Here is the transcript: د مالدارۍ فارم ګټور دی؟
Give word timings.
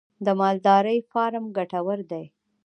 د 0.25 0.27
مالدارۍ 0.39 0.99
فارم 1.11 1.45
ګټور 1.57 1.99
دی؟ 2.11 2.25